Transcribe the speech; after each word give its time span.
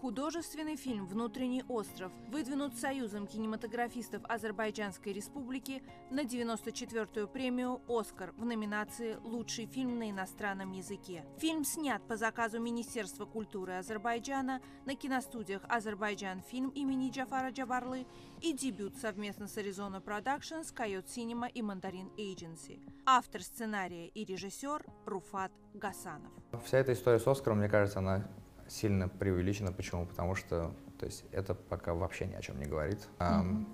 Художественный 0.00 0.76
фильм 0.76 1.06
«Внутренний 1.06 1.64
остров» 1.68 2.12
выдвинут 2.28 2.74
Союзом 2.76 3.26
кинематографистов 3.26 4.22
Азербайджанской 4.28 5.14
Республики 5.14 5.82
на 6.10 6.20
94-ю 6.20 7.26
премию 7.26 7.80
«Оскар» 7.88 8.32
в 8.36 8.44
номинации 8.44 9.16
«Лучший 9.24 9.64
фильм 9.64 9.98
на 9.98 10.10
иностранном 10.10 10.72
языке». 10.72 11.24
Фильм 11.38 11.64
снят 11.64 12.06
по 12.06 12.16
заказу 12.16 12.60
Министерства 12.60 13.24
культуры 13.24 13.72
Азербайджана 13.72 14.60
на 14.84 14.94
киностудиях 14.94 15.62
«Азербайджан 15.66 16.42
фильм» 16.42 16.68
имени 16.68 17.10
Джафара 17.10 17.50
Джабарлы 17.50 18.06
и 18.42 18.52
дебют 18.52 18.96
совместно 18.98 19.48
с 19.48 19.56
Arizona 19.56 20.04
Productions, 20.04 20.74
Койот 20.74 21.08
Синема 21.08 21.46
и 21.46 21.62
Мандарин 21.62 22.10
Agency. 22.18 22.80
Автор 23.06 23.42
сценария 23.42 24.08
и 24.08 24.26
режиссер 24.26 24.84
Руфат 25.06 25.52
Гасанов. 25.72 26.32
Вся 26.66 26.78
эта 26.78 26.92
история 26.92 27.18
с 27.18 27.26
Оскаром, 27.26 27.58
мне 27.58 27.68
кажется, 27.70 28.00
она 28.00 28.28
сильно 28.68 29.08
преувеличено. 29.08 29.72
Почему? 29.72 30.06
Потому 30.06 30.34
что 30.34 30.74
то 30.98 31.06
есть, 31.06 31.24
это 31.30 31.54
пока 31.54 31.94
вообще 31.94 32.26
ни 32.26 32.34
о 32.34 32.40
чем 32.40 32.58
не 32.58 32.66
говорит. 32.66 33.06
Mm-hmm. 33.18 33.66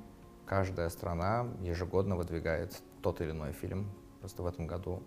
Каждая 0.46 0.88
страна 0.88 1.46
ежегодно 1.60 2.16
выдвигает 2.16 2.82
тот 3.00 3.20
или 3.20 3.30
иной 3.30 3.52
фильм. 3.52 3.88
Просто 4.20 4.42
в 4.42 4.46
этом 4.46 4.66
году 4.66 5.02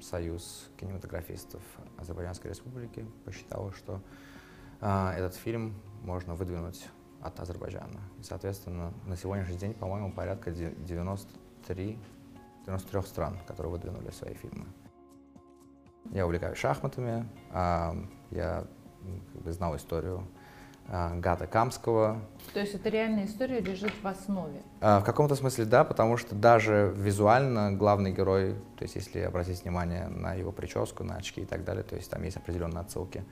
Союз 0.00 0.70
кинематографистов 0.78 1.62
Азербайджанской 1.98 2.50
Республики 2.50 3.04
посчитал, 3.24 3.70
что 3.72 4.00
э, 4.80 5.10
этот 5.10 5.34
фильм 5.34 5.74
можно 6.02 6.34
выдвинуть 6.34 6.88
от 7.20 7.38
Азербайджана. 7.38 8.00
И, 8.18 8.22
соответственно, 8.22 8.94
на 9.04 9.14
сегодняшний 9.16 9.58
день, 9.58 9.74
по-моему, 9.74 10.10
порядка 10.10 10.50
93, 10.50 11.98
93 12.66 13.02
стран, 13.02 13.38
которые 13.46 13.72
выдвинули 13.72 14.10
свои 14.10 14.32
фильмы. 14.32 14.66
Я 16.12 16.24
увлекаюсь 16.24 16.58
шахматами, 16.58 17.26
я 17.52 18.64
как 19.32 19.42
бы, 19.42 19.52
знал 19.52 19.76
историю 19.76 20.26
Гата 20.88 21.46
Камского. 21.48 22.20
То 22.54 22.60
есть 22.60 22.74
это 22.74 22.88
реальная 22.88 23.26
история 23.26 23.60
лежит 23.60 23.92
в 24.02 24.06
основе? 24.06 24.62
В 24.80 25.02
каком-то 25.02 25.34
смысле 25.34 25.64
да, 25.64 25.84
потому 25.84 26.16
что 26.16 26.34
даже 26.36 26.92
визуально 26.96 27.72
главный 27.72 28.12
герой, 28.12 28.54
то 28.76 28.82
есть 28.84 28.94
если 28.94 29.20
обратить 29.20 29.62
внимание 29.64 30.06
на 30.06 30.34
его 30.34 30.52
прическу, 30.52 31.02
на 31.02 31.16
очки 31.16 31.40
и 31.42 31.44
так 31.44 31.64
далее, 31.64 31.82
то 31.82 31.96
есть 31.96 32.08
там 32.10 32.22
есть 32.22 32.36
определенные 32.36 32.80
отсылки 32.80 33.24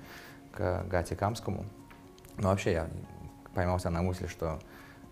к 0.52 0.84
Гате 0.88 1.14
Камскому. 1.14 1.64
Но 2.36 2.48
вообще 2.48 2.72
я 2.72 2.88
поймался 3.54 3.88
на 3.90 4.02
мысли, 4.02 4.27
что 4.27 4.58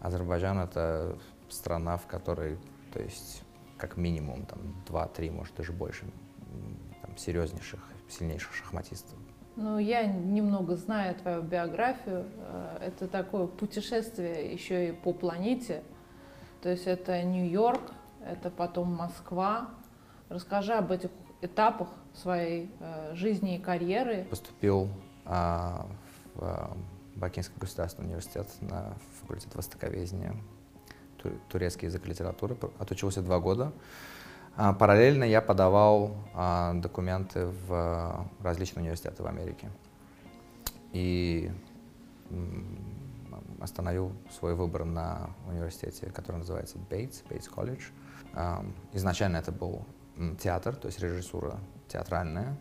Азербайджан— 0.00 0.58
это 0.60 1.16
страна, 1.48 1.96
в 1.96 2.06
которой, 2.06 2.58
то 2.92 3.00
есть 3.00 3.44
как 3.78 3.96
минимум 3.96 4.46
там 4.46 4.58
два-три, 4.88 5.30
может 5.30 5.54
даже 5.54 5.72
больше 5.72 6.06
там, 7.12 7.18
серьезнейших, 7.18 7.80
сильнейших 8.08 8.54
шахматистов. 8.54 9.18
Ну, 9.56 9.78
я 9.78 10.06
немного 10.06 10.76
знаю 10.76 11.14
твою 11.14 11.42
биографию. 11.42 12.26
Э, 12.38 12.78
это 12.86 13.06
такое 13.06 13.46
путешествие 13.46 14.52
еще 14.52 14.88
и 14.88 14.92
по 14.92 15.12
планете. 15.12 15.82
То 16.62 16.70
есть 16.70 16.86
это 16.86 17.22
Нью-Йорк, 17.22 17.92
это 18.24 18.50
потом 18.50 18.94
Москва. 18.94 19.68
Расскажи 20.28 20.72
об 20.72 20.90
этих 20.90 21.10
этапах 21.42 21.88
своей 22.14 22.70
э, 22.80 23.14
жизни 23.14 23.56
и 23.56 23.60
карьеры. 23.60 24.26
Поступил 24.30 24.88
а, 25.24 25.86
в 26.34 26.42
а, 26.42 26.76
Бакинский 27.16 27.54
государственный 27.58 28.08
университет 28.08 28.48
на 28.60 28.94
факультет 29.20 29.54
востоковедения, 29.54 30.34
турецкий 31.50 31.88
язык 31.88 32.06
и 32.06 32.08
литературы. 32.08 32.56
Отучился 32.78 33.22
два 33.22 33.38
года. 33.38 33.72
А, 34.56 34.72
параллельно 34.72 35.24
я 35.24 35.40
подавал 35.40 36.16
а, 36.34 36.74
документы 36.74 37.46
в 37.46 38.28
различные 38.40 38.82
университеты 38.82 39.22
в 39.22 39.26
Америке. 39.26 39.70
И 40.92 41.50
остановил 43.60 44.12
свой 44.30 44.54
выбор 44.54 44.84
на 44.84 45.30
университете, 45.48 46.10
который 46.10 46.38
называется 46.38 46.78
Бейтс, 46.90 47.22
Бейтс 47.28 47.48
колледж. 47.48 47.90
Изначально 48.92 49.38
это 49.38 49.52
был 49.52 49.86
театр, 50.38 50.74
то 50.74 50.86
есть 50.86 50.98
режиссура 51.00 51.58
театральная. 51.88 52.58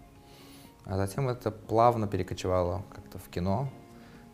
А 0.86 0.98
затем 0.98 1.30
это 1.30 1.52
плавно 1.52 2.08
перекочевало 2.08 2.84
как-то 2.94 3.18
в 3.18 3.30
кино. 3.30 3.70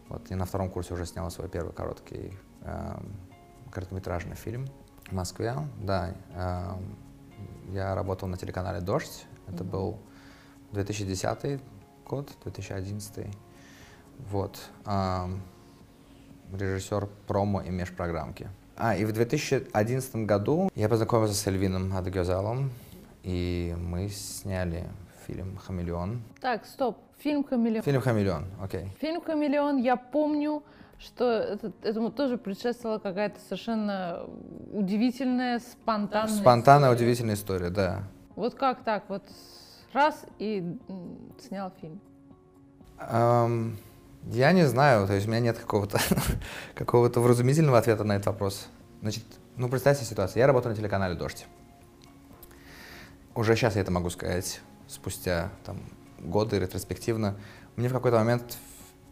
Вот, 0.10 0.32
и 0.32 0.36
на 0.36 0.46
втором 0.46 0.70
курсе 0.70 0.94
уже 0.94 1.06
снял 1.06 1.30
свой 1.30 1.50
первый 1.50 1.74
короткий 1.74 2.38
э, 2.62 3.00
короткометражный 3.72 4.36
фильм 4.36 4.66
в 5.08 5.12
Москве. 5.12 5.54
Да, 5.82 6.14
э, 6.34 6.74
я 7.72 7.96
работал 7.96 8.28
на 8.28 8.38
телеканале 8.38 8.82
«Дождь». 8.82 9.26
Это 9.48 9.64
mm-hmm. 9.64 9.70
был 9.70 10.00
2010 10.72 11.62
год, 12.06 12.30
2011. 12.44 13.28
Вот. 14.32 14.60
Режиссер 16.54 17.08
промо 17.28 17.62
и 17.62 17.70
межпрограммки. 17.70 18.50
А, 18.76 18.96
и 18.96 19.06
в 19.06 19.12
2011 19.12 20.16
году 20.28 20.70
я 20.76 20.88
познакомился 20.88 21.34
с 21.34 21.48
Эльвином 21.48 21.96
Адгезалом, 21.96 22.72
и 23.24 23.76
мы 23.78 24.08
сняли 24.10 24.86
фильм 25.26 25.58
«Хамелеон». 25.58 26.22
Так, 26.40 26.66
стоп. 26.66 26.98
Фильм 27.18 27.44
«Хамелеон». 27.44 27.84
Фильм 27.84 28.02
«Хамелеон», 28.02 28.46
окей. 28.62 28.82
Okay. 28.82 29.00
Фильм 29.00 29.22
«Хамелеон», 29.22 29.78
я 29.78 29.96
помню, 29.96 30.64
что 31.00 31.30
это, 31.32 31.72
этому 31.84 32.12
тоже 32.12 32.38
предшествовала 32.38 33.00
какая-то 33.00 33.40
совершенно 33.40 34.24
удивительная, 34.72 35.60
спонтанная 35.60 36.28
Спонтанная, 36.28 36.90
история. 36.90 36.96
удивительная 36.96 37.36
история, 37.36 37.70
да. 37.70 38.04
Вот 38.36 38.56
как 38.56 38.84
так? 38.84 39.04
Вот 39.08 39.24
раз 39.94 40.26
и 40.40 40.78
снял 41.48 41.72
фильм. 41.80 42.00
Um, 43.00 43.76
я 44.24 44.52
не 44.52 44.68
знаю, 44.68 45.08
то 45.08 45.14
есть 45.14 45.28
у 45.28 45.30
меня 45.30 45.40
нет 45.40 45.58
какого-то 45.58 46.00
какого-то 46.76 47.20
вразумительного 47.20 47.78
ответа 47.78 48.04
на 48.04 48.14
этот 48.14 48.28
вопрос. 48.28 48.68
Значит, 49.02 49.24
ну 49.56 49.70
представьте 49.70 50.04
ситуацию. 50.04 50.40
Я 50.40 50.48
работаю 50.48 50.74
на 50.74 50.78
телеканале 50.78 51.16
«Дождь». 51.16 51.46
Уже 53.36 53.56
сейчас 53.56 53.76
я 53.76 53.82
это 53.82 53.92
могу 53.92 54.10
сказать, 54.10 54.62
спустя 54.88 55.52
там, 55.64 55.78
годы 56.18 56.60
ретроспективно. 56.60 57.36
Мне 57.76 57.88
в 57.88 57.94
какой-то 57.94 58.18
момент 58.18 58.58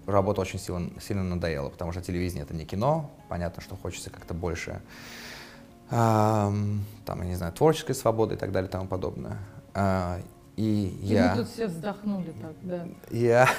работа 0.08 0.42
очень 0.42 0.60
сильно, 0.60 0.90
сильно 1.00 1.24
надоела, 1.24 1.70
потому 1.70 1.92
что 1.92 2.02
телевидение 2.02 2.44
это 2.44 2.54
не 2.54 2.66
кино, 2.66 3.12
понятно, 3.30 3.62
что 3.62 3.76
хочется 3.76 4.10
как-то 4.10 4.34
больше, 4.34 4.82
эм, 5.92 6.86
там, 7.06 7.22
я 7.22 7.28
не 7.28 7.36
знаю, 7.36 7.54
творческой 7.54 7.96
свободы 7.96 8.36
и 8.36 8.38
так 8.38 8.52
далее 8.52 8.70
и 8.70 8.72
тому 8.72 8.88
подобное. 8.88 9.40
Э, 9.74 10.22
и, 10.56 10.98
и 11.02 11.06
я... 11.08 11.32
Мы 11.36 11.44
тут 11.44 11.52
все 11.52 11.68
вздохнули 11.68 12.34
так, 12.42 12.54
да. 12.62 12.88
Я, 13.12 13.50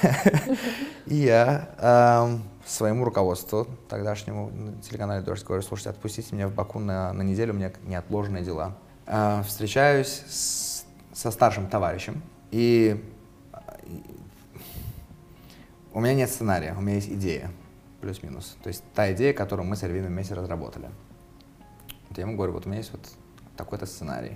я 1.05 1.69
эм, 1.77 2.43
своему 2.65 3.05
руководству, 3.05 3.67
тогдашнему 3.87 4.49
на 4.49 4.81
телеканале 4.81 5.21
«Дождь» 5.21 5.45
говорю, 5.45 5.61
слушайте, 5.61 5.91
отпустите 5.91 6.33
меня 6.33 6.47
в 6.47 6.53
Баку 6.53 6.79
на, 6.79 7.13
на 7.13 7.21
неделю, 7.21 7.53
у 7.53 7.55
меня 7.55 7.71
неотложные 7.85 8.43
дела. 8.43 8.75
Э, 9.05 9.43
встречаюсь 9.45 10.23
с, 10.27 10.85
со 11.13 11.29
старшим 11.29 11.67
товарищем, 11.67 12.23
и 12.49 13.03
у 15.97 15.99
меня 15.99 16.13
нет 16.13 16.29
сценария, 16.29 16.75
у 16.77 16.81
меня 16.81 16.97
есть 16.97 17.09
идея, 17.09 17.49
плюс-минус. 18.01 18.55
То 18.61 18.67
есть 18.67 18.83
та 18.93 19.11
идея, 19.13 19.33
которую 19.33 19.67
мы 19.67 19.75
с 19.75 19.81
Альвином 19.81 20.11
вместе 20.11 20.35
разработали. 20.35 20.91
Вот 22.07 22.19
я 22.19 22.25
ему 22.25 22.35
говорю, 22.35 22.53
вот 22.53 22.67
у 22.67 22.69
меня 22.69 22.77
есть 22.77 22.91
вот 22.91 23.01
такой-то 23.55 23.87
сценарий. 23.87 24.33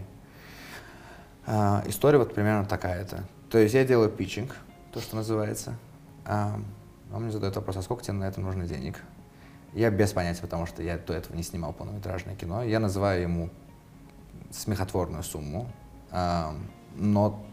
А, 1.45 1.83
история 1.85 2.17
вот 2.17 2.33
примерно 2.33 2.65
такая-то. 2.65 3.25
То 3.51 3.59
есть 3.59 3.75
я 3.75 3.85
делаю 3.85 4.09
питчинг, 4.09 4.55
то, 4.91 4.99
что 4.99 5.15
называется. 5.15 5.75
А, 6.25 6.59
он 7.13 7.21
мне 7.21 7.31
задает 7.31 7.55
вопрос, 7.55 7.77
а 7.77 7.83
сколько 7.83 8.03
тебе 8.03 8.13
на 8.13 8.23
это 8.23 8.41
нужно 8.41 8.65
денег? 8.65 8.99
Я 9.73 9.91
без 9.91 10.13
понятия, 10.13 10.41
потому 10.41 10.65
что 10.65 10.81
я 10.81 10.97
до 10.97 11.13
этого 11.13 11.35
не 11.35 11.43
снимал 11.43 11.73
полнометражное 11.73 12.35
кино. 12.35 12.63
Я 12.63 12.79
называю 12.79 13.21
ему 13.21 13.51
смехотворную 14.49 15.21
сумму, 15.21 15.71
а, 16.09 16.55
но 16.95 17.45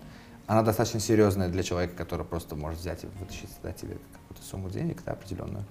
она 0.49 0.63
достаточно 0.63 0.99
серьезная 0.99 1.49
для 1.49 1.63
человека, 1.63 1.95
который 1.95 2.25
просто 2.25 2.57
может 2.57 2.81
взять 2.81 3.05
и 3.05 3.07
вытащить, 3.21 3.51
дать 3.63 3.77
тебе 3.77 3.99
какую-то 4.15 4.43
сумму 4.43 4.71
денег 4.71 5.03
да, 5.05 5.13
определенную. 5.13 5.65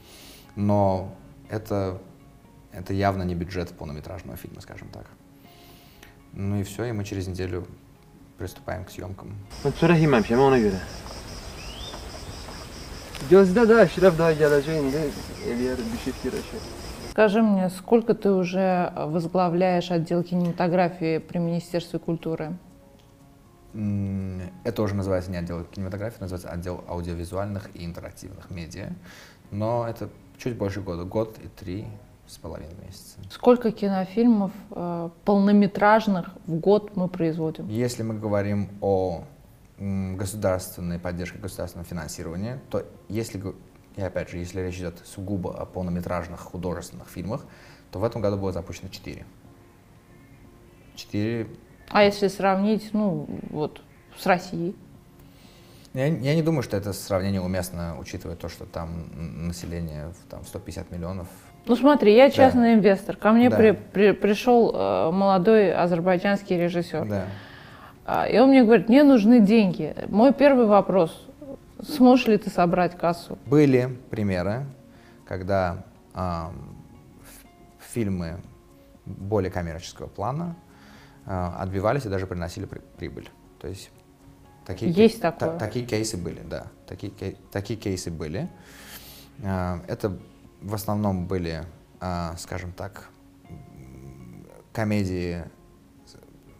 Но 0.55 1.15
это, 1.49 1.99
это 2.71 2.93
явно 2.93 3.23
не 3.23 3.33
бюджет 3.33 3.71
полнометражного 3.71 4.37
фильма, 4.37 4.61
скажем 4.61 4.89
так. 4.89 5.07
Ну 6.33 6.59
и 6.59 6.63
все, 6.63 6.85
и 6.85 6.91
мы 6.91 7.03
через 7.05 7.27
неделю 7.27 7.65
приступаем 8.37 8.85
к 8.85 8.91
съемкам. 8.91 9.35
Скажи 17.09 17.41
мне, 17.41 17.71
сколько 17.71 18.13
ты 18.13 18.29
уже 18.29 18.93
возглавляешь 18.95 19.89
отдел 19.89 20.21
кинематографии 20.21 21.17
при 21.17 21.39
Министерстве 21.39 21.97
культуры? 21.97 22.55
Это 24.63 24.81
уже 24.81 24.95
называется 24.95 25.29
не 25.29 25.37
отдел 25.37 25.63
кинематографии, 25.63 26.17
называется 26.19 26.49
отдел 26.49 26.83
аудиовизуальных 26.87 27.69
и 27.75 27.85
интерактивных 27.85 28.49
медиа. 28.49 28.89
Но 29.51 29.87
это 29.87 30.09
чуть 30.37 30.57
больше 30.57 30.81
года, 30.81 31.03
год 31.03 31.37
и 31.43 31.47
три 31.47 31.87
с 32.25 32.37
половиной 32.37 32.75
месяца. 32.83 33.19
Сколько 33.29 33.71
кинофильмов 33.71 34.51
э, 34.71 35.09
полнометражных 35.25 36.29
в 36.47 36.55
год 36.55 36.95
мы 36.95 37.07
производим? 37.07 37.67
Если 37.69 38.03
мы 38.03 38.17
говорим 38.17 38.69
о 38.81 39.23
государственной 39.79 40.97
поддержке, 40.97 41.37
государственном 41.37 41.85
финансировании, 41.85 42.59
то 42.71 42.83
если, 43.09 43.39
И 43.95 44.01
опять 44.01 44.29
же, 44.29 44.37
если 44.37 44.59
речь 44.61 44.77
идет 44.77 45.03
сугубо 45.05 45.55
о 45.55 45.65
полнометражных 45.65 46.39
художественных 46.39 47.07
фильмах, 47.07 47.45
то 47.91 47.99
в 47.99 48.03
этом 48.03 48.21
году 48.21 48.37
было 48.37 48.51
запущено 48.51 48.89
4. 48.89 49.23
4 50.95 51.47
А 51.89 52.03
если 52.03 52.27
сравнить, 52.27 52.89
ну, 52.93 53.27
вот, 53.49 53.81
с 54.17 54.25
Россией? 54.25 54.75
Я, 55.93 56.07
я 56.07 56.35
не 56.35 56.43
думаю, 56.43 56.63
что 56.63 56.77
это 56.77 56.93
сравнение 56.93 57.41
уместно, 57.41 57.95
учитывая 57.99 58.35
то, 58.35 58.49
что 58.49 58.65
там 58.65 59.05
население 59.47 60.09
в 60.09 60.29
там, 60.29 60.43
150 60.45 60.91
миллионов. 60.91 61.27
Ну 61.65 61.75
смотри, 61.75 62.13
я 62.15 62.29
частный 62.29 62.75
инвестор. 62.75 63.15
Ко 63.15 63.31
мне 63.31 63.49
Да. 63.49 63.57
при- 63.57 63.71
при- 63.71 64.11
пришел 64.11 64.71
э, 64.73 65.11
молодой 65.11 65.73
азербайджанский 65.73 66.57
режиссер. 66.57 67.05
Да. 67.05 67.25
А, 68.05 68.25
И 68.27 68.37
он 68.37 68.49
мне 68.49 68.63
говорит, 68.63 68.87
мне 68.89 69.03
нужны 69.03 69.39
деньги. 69.41 69.93
Мой 70.07 70.33
первый 70.33 70.65
вопрос, 70.65 71.25
сможешь 71.81 72.27
ли 72.27 72.37
ты 72.37 72.49
собрать 72.49 72.95
кассу? 72.97 73.37
Были 73.45 73.97
примеры, 74.09 74.65
когда 75.25 75.83
ф- 76.13 77.45
фильмы 77.93 78.37
более 79.05 79.51
коммерческого 79.51 80.07
плана 80.07 80.55
отбивались 81.27 82.05
и 82.05 82.09
даже 82.09 82.25
приносили 82.27 82.65
при- 82.65 82.79
прибыль. 82.79 83.29
То 83.59 83.67
есть 83.67 83.91
такие, 84.65 84.91
Есть 84.91 85.21
та- 85.21 85.31
такое. 85.31 85.59
такие 85.59 85.85
кейсы 85.85 86.17
были, 86.17 86.41
да. 86.41 86.67
Такие, 86.87 87.11
такие 87.51 87.77
кейсы 87.79 88.09
были. 88.11 88.49
А, 89.43 89.81
Это 89.87 90.17
в 90.61 90.73
основном 90.73 91.27
были, 91.27 91.65
а, 91.99 92.35
скажем 92.37 92.71
так, 92.71 93.09
комедии 94.73 95.43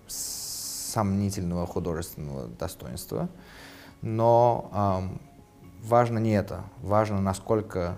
сомнительного 0.07 1.65
художественного 1.67 2.47
достоинства. 2.47 3.29
Но 4.01 5.09
важно 5.83 6.17
не 6.19 6.31
это, 6.31 6.63
важно 6.81 7.21
насколько, 7.21 7.97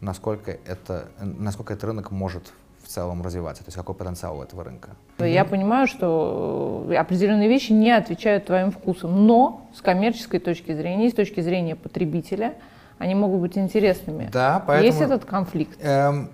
насколько, 0.00 0.50
это, 0.50 1.10
насколько 1.20 1.72
этот 1.74 1.84
рынок 1.84 2.10
может 2.10 2.52
в 2.82 2.88
целом 2.88 3.22
развиваться, 3.22 3.62
то 3.64 3.68
есть 3.68 3.76
какой 3.76 3.94
потенциал 3.94 4.38
у 4.38 4.42
этого 4.42 4.64
рынка. 4.64 4.90
Я 5.18 5.44
понимаю, 5.44 5.86
что 5.86 6.86
э, 6.88 6.96
определенные 6.96 7.48
вещи 7.48 7.72
не 7.72 7.90
отвечают 7.90 8.46
твоим 8.46 8.70
вкусам, 8.70 9.26
но 9.26 9.68
с 9.74 9.80
коммерческой 9.80 10.40
точки 10.40 10.74
зрения, 10.74 11.06
и 11.06 11.10
с 11.10 11.14
точки 11.14 11.40
зрения 11.40 11.76
потребителя, 11.76 12.54
они 12.98 13.14
могут 13.14 13.40
быть 13.40 13.58
интересными. 13.58 14.28
Да, 14.32 14.62
поэтому... 14.66 14.86
Есть 14.86 15.00
этот 15.00 15.24
конфликт. 15.24 15.78
Эм, 15.82 16.28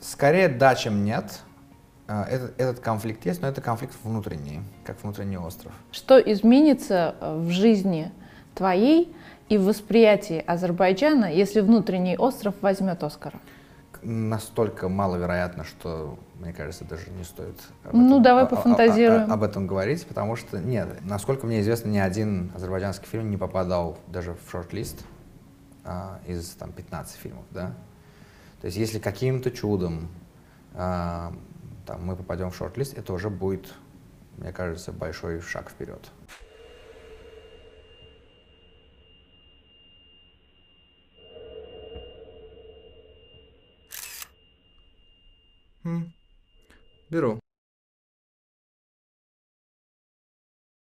скорее 0.00 0.48
да, 0.48 0.74
чем 0.74 1.04
нет. 1.04 1.40
Э, 2.08 2.22
Этот, 2.24 2.60
этот 2.60 2.80
конфликт 2.80 3.24
есть, 3.26 3.42
но 3.42 3.48
это 3.48 3.60
конфликт 3.60 3.94
внутренний, 4.02 4.60
как 4.84 5.02
внутренний 5.02 5.38
остров. 5.38 5.72
Что 5.92 6.18
изменится 6.18 7.14
э, 7.20 7.36
в 7.38 7.50
жизни 7.50 8.10
твоей 8.54 9.14
и 9.50 9.58
в 9.58 9.64
восприятии 9.64 10.42
Азербайджана, 10.46 11.26
если 11.26 11.60
внутренний 11.60 12.16
остров 12.16 12.54
возьмет 12.62 13.02
Оскара? 13.02 13.38
Настолько 14.02 14.88
маловероятно, 14.88 15.64
что, 15.64 16.18
мне 16.38 16.52
кажется, 16.54 16.84
даже 16.84 17.10
не 17.10 17.24
стоит 17.24 17.56
об 17.84 17.92
Ну, 17.94 18.06
этом, 18.06 18.22
давай 18.22 18.44
о- 18.44 18.46
о- 18.46 18.48
пофантазируем. 18.48 19.28
о- 19.30 19.34
об 19.34 19.42
этом 19.42 19.66
говорить, 19.66 20.06
потому 20.06 20.36
что, 20.36 20.58
нет, 20.58 21.00
насколько 21.04 21.46
мне 21.46 21.60
известно, 21.60 21.88
ни 21.90 21.98
один 21.98 22.50
азербайджанский 22.54 23.06
фильм 23.08 23.28
не 23.28 23.36
попадал 23.36 23.98
даже 24.06 24.34
в 24.46 24.50
шорт-лист 24.50 25.04
а, 25.84 26.20
из 26.26 26.50
там, 26.50 26.72
15 26.72 27.16
фильмов, 27.20 27.44
да. 27.50 27.72
То 28.60 28.66
есть 28.66 28.76
если 28.76 29.00
каким-то 29.00 29.50
чудом 29.50 30.08
а, 30.74 31.32
там, 31.86 32.06
мы 32.06 32.14
попадем 32.14 32.50
в 32.52 32.56
шорт-лист, 32.56 32.96
это 32.96 33.12
уже 33.12 33.28
будет, 33.30 33.74
мне 34.38 34.52
кажется, 34.52 34.92
большой 34.92 35.40
шаг 35.40 35.68
вперед. 35.70 36.08
Беру. 47.10 47.40